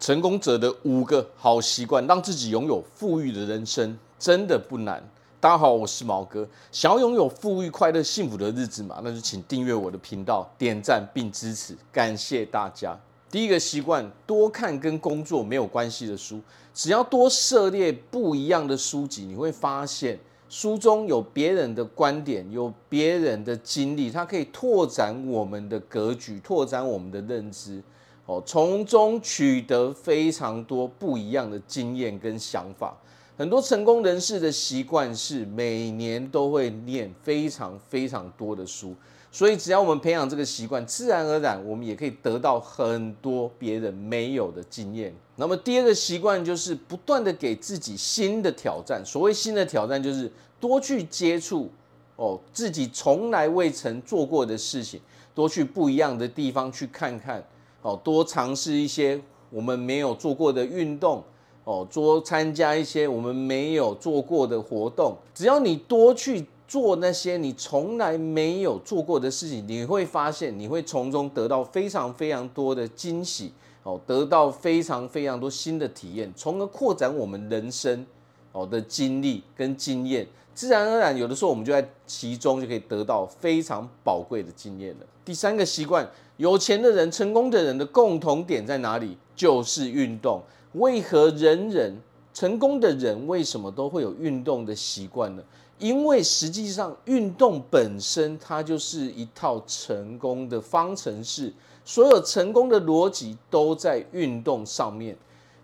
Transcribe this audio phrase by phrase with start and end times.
[0.00, 5.02] 成功者的五个好习惯，让自己拥有富裕的人生，真的不难。
[5.40, 6.46] 大家好，我是毛哥。
[6.70, 9.00] 想要拥有富裕、快乐、幸福的日子嘛？
[9.02, 12.96] 那就请订阅我的频道，点赞并支持，感谢大家。
[13.28, 16.40] 第一个习惯，多看跟工作没有关系的书。
[16.72, 20.18] 只要多涉猎不一样的书籍，你会发现
[20.48, 27.82] 书中有别人的观点，有别人的经历，它可以拓展我们的格局，拓展我们的认知。
[28.28, 32.94] 哦，从中取得非常多不一样的经验跟想法。
[33.38, 38.94] 很多成功人士的习惯是每年都会念非常非常多的书，
[39.32, 45.14] 所以只要我们培养这个习惯，自然而然我们也可以得到很多别人没有的经验。
[45.36, 49.02] 那么第二个习惯就是不断的给自己新的挑战。
[49.06, 51.70] 所谓新的挑战，就是多去接触
[52.16, 55.00] 哦自己从来未曾做过的事情，
[55.34, 57.42] 多去不一样的地方去看看。
[57.82, 61.22] 哦，多尝试一些我们没有做过的运动，
[61.64, 65.16] 哦，多参加一些我们没有做过的活动。
[65.32, 73.52] 只要你多去做那些你从来没有做过的事情，你会发现你会从中得到非常非常多的惊喜，
[73.84, 78.04] 哦，得到非常非常多新的体验，从而扩展我们人生
[78.52, 80.26] 哦的经历跟经验。
[80.54, 85.06] 自然而然，有的时候我们就在其中就可以得到非常宝贵的经验了。
[85.24, 86.08] 第三个习惯。
[86.38, 89.18] 有钱的人、成功的人的共同点在哪里？
[89.34, 90.40] 就是运动。
[90.74, 91.96] 为何人人
[92.32, 95.42] 成功的人为什么都会有运动的习惯呢？
[95.80, 101.52] 因为实际上运动本身它就是一套成功的方程式，
[101.84, 105.16] 所有成功的逻辑都在运动上面。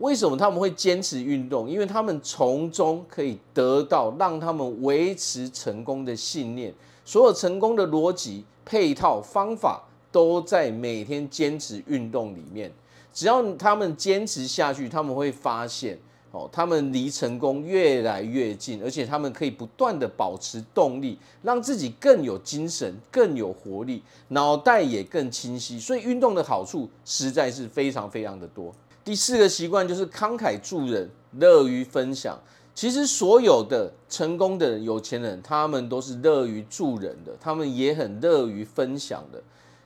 [0.00, 1.70] 为什么他们会坚持运动？
[1.70, 6.74] 因为他们从中可以得到让他们维持成功的信念。
[7.04, 9.84] 所有成功的逻辑、配套、方法。
[10.12, 12.68] 都在每天坚持运动里面，
[13.12, 15.96] 只要他们坚持下去，他们会发现
[16.32, 25.78] 哦，他们离成功越来越近，而且他们可以不断的保持动力，让自己更有精神、更有活力，脑袋也更清晰。
[25.78, 28.74] 所以运动的好处实在是非常非常的多。
[29.10, 32.40] 第四个习惯就是慷慨助人，乐于分享。
[32.76, 39.42] 其实所有的成功的、有钱人，他们都是乐于助人的，他们也很乐于分享的。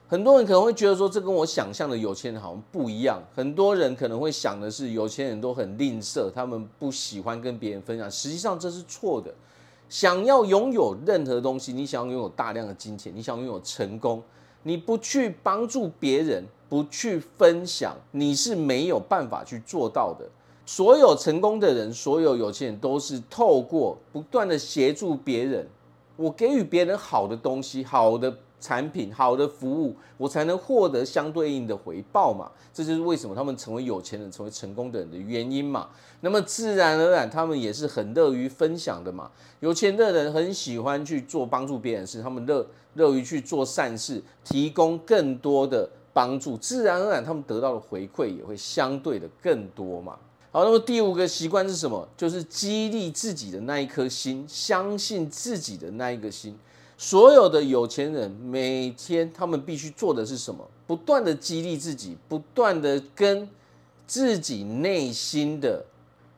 [0.06, 3.22] 很多人可能会觉得说，这跟我想象的有钱人好像不一样。
[3.34, 8.10] 很多人可能会想的是，有钱人都很吝啬，他们不喜欢跟别人分享。
[8.10, 9.32] 实际上这是错的。
[9.88, 14.22] 想要拥有任何东西，你想要拥有大量的金钱，你想拥有成功，
[14.64, 20.24] 你不去帮助别人，不去分享，你是没有办法去做到的。
[20.66, 25.68] 所有成功的人，所有有钱人都是透过不断的协助别人，
[26.16, 28.34] 我给予别人好的东西，好的。
[28.60, 32.50] 产品好的服务，我才能获得相对应的回报嘛。
[32.72, 35.90] 这就是为什么他们成为有钱人、成为成功的人的原因嘛。
[36.22, 39.30] 那么自然而然，他们也是很乐于分享的嘛。
[39.60, 50.16] 有钱的人很喜欢去做帮助别人的事，他们乐乐于去做善事，提供更多的帮助，自然而然他们得到的回馈也会相对的更多嘛。
[50.50, 52.08] 好，那么第五个习惯是什么？
[52.16, 56.56] 就是激励自己的那一颗心，相信自己的那一个心。
[56.96, 60.64] 所有的有钱人每天他们必须做的是什么？
[60.86, 63.48] 不断的激励自己，不断的跟
[64.06, 65.84] 自己内心的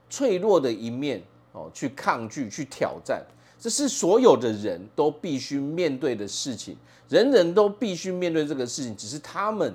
[0.08, 1.22] 脆弱的一面
[1.52, 3.22] 哦去抗拒、去挑战，
[3.58, 6.76] 这是所有的人都必须面对的事情。
[7.08, 9.72] 人人都必须面对这个事情，只是他们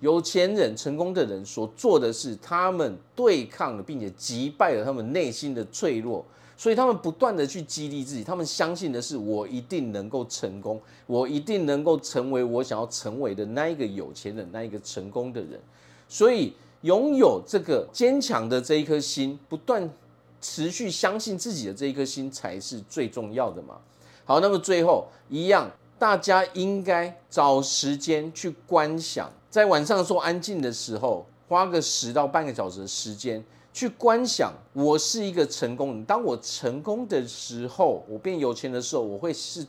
[0.00, 6.24] 有钱人、成功的人所做的是，他们对抗了并且击败了他们内心的脆弱。
[6.56, 15.60] 所以他们不断的去激励自己，他们相信的是我一定能够成功，我一定能够成为我想要成为的那一个有钱人，那一个成功的人。
[16.08, 16.52] 所以
[16.82, 19.90] 拥有这个坚强的这一颗心，不断
[20.44, 23.76] 持续相信自己的这一颗心才是最重要的嘛。
[24.26, 33.42] 好，那么最后一样，大家应该找时间去观想，在晚上说安静的时候，花个十到半个小时的时间。
[33.72, 36.04] 去观想，我是一个成功人。
[36.04, 39.66] 当我成功的时候，我变有钱的时候，我会是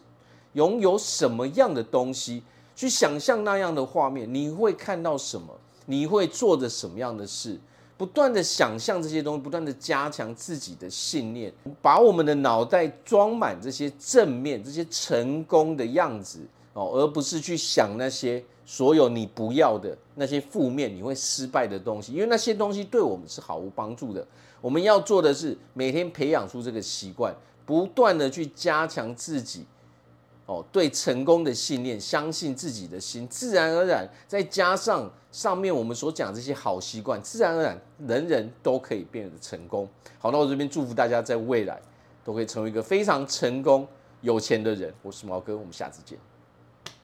[0.54, 2.44] 拥有什么样的东西？
[2.76, 5.58] 去想象那样的画面，你会看到什么？
[5.86, 7.58] 你会做着什么样的事？
[7.98, 16.40] 不断的想象这些东西，不断的加强自己的信念，把我们的脑袋装满这些正面、这些成功的样子
[16.74, 18.44] 哦，而不是去想那些。
[18.68, 24.26] 所有你不要的那些负面，你会失败的东西，因为那些东西对我们是毫无帮助的。
[24.60, 27.32] 我们要做的是每天培养出这个习惯，
[27.64, 29.64] 不断的去加强自己
[30.46, 39.90] 哦，对成功的信念，相信自己的心，自然而然再加上上面我们所讲这些好习惯，自然而然人人都可以变得成功。
[40.20, 41.82] 好，那我这边祝福大家在未来
[42.24, 43.88] 都可以成为一个非常成功、
[44.22, 44.94] 有钱的人。
[45.02, 46.18] 我是毛哥，我们下次见。